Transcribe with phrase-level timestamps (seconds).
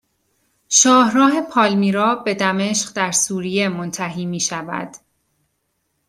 [0.69, 4.95] شاهراه پالمیرا به دمشق در سوریه منتهی میشود